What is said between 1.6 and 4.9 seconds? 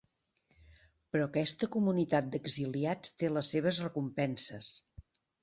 comunitat d'exiliats té les seves recompenses.